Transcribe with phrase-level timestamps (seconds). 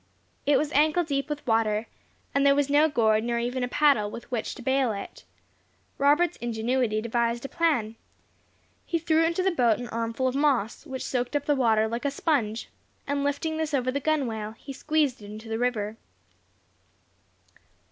[0.47, 1.85] It was ankle deep with water,
[2.33, 5.25] and there was no gourd nor even a paddle with which to bale it.
[5.99, 7.95] Robert's ingenuity devised a plan;
[8.83, 12.03] he threw into the boat an armful of moss, which soaked up the water like
[12.05, 12.67] a sponge,
[13.05, 15.97] and lifting this over the gunwale, he squeezed it into the river.